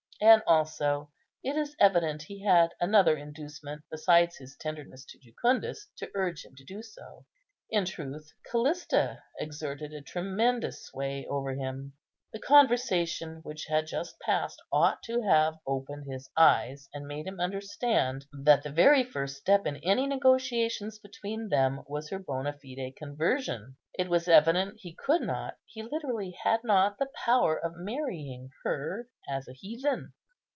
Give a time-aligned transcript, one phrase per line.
[0.23, 1.09] And, also,
[1.43, 6.53] it is evident he had another inducement besides his tenderness to Jucundus to urge him
[6.57, 7.25] to do so.
[7.71, 11.93] In truth, Callista exerted a tremendous sway over him.
[12.33, 17.41] The conversation which had just passed ought to have opened his eyes, and made him
[17.41, 22.95] understand that the very first step in any negotiations between them was her bonâ fide
[22.95, 23.75] conversion.
[23.99, 29.09] It was evident he could not, he literally had not the power of marrying her
[29.27, 30.13] as a heathen.